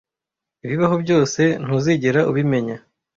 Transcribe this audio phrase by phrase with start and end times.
[0.65, 2.77] Ibibaho byose, ntuzigera ubimenya.